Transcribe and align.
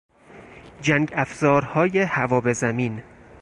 جنگافزارهای 0.81 1.99
هوا 1.99 2.41
به 2.41 2.53
زمین 2.53 3.03